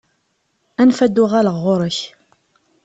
Anef 0.81 0.99
ad 1.05 1.11
d-uɣaleɣ 1.15 1.55
ɣur-k. 1.65 1.99